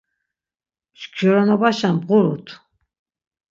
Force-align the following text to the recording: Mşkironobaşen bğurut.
Mşkironobaşen 0.93 1.95
bğurut. 2.07 2.47